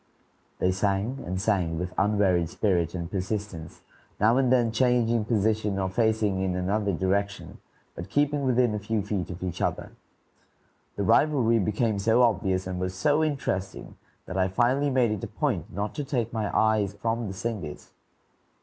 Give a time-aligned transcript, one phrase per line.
[0.57, 3.83] They sang and sang with unwearied spirit and persistence,
[4.19, 7.59] now and then changing position or facing in another direction,
[7.93, 9.91] but keeping within a few feet of each other.
[10.95, 13.95] The rivalry became so obvious and was so interesting
[14.25, 17.91] that I finally made it a point not to take my eyes from the singers.